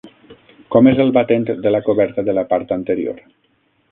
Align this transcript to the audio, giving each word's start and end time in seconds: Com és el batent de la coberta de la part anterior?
Com 0.75 0.87
és 0.91 1.01
el 1.03 1.11
batent 1.17 1.45
de 1.67 1.75
la 1.75 1.83
coberta 1.89 2.25
de 2.29 2.37
la 2.39 2.47
part 2.55 2.75
anterior? 2.79 3.23